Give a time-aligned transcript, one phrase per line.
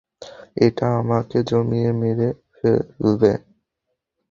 [0.57, 3.31] এটা আমাকে জমিয়ে মেরে ফেলবে।